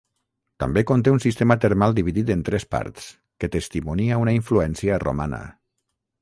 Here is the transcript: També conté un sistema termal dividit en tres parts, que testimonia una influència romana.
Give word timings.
També 0.61 0.81
conté 0.91 1.11
un 1.15 1.19
sistema 1.25 1.57
termal 1.65 1.93
dividit 1.99 2.31
en 2.37 2.41
tres 2.47 2.65
parts, 2.77 3.05
que 3.45 3.51
testimonia 3.57 4.19
una 4.23 4.35
influència 4.39 4.99
romana. 5.05 5.45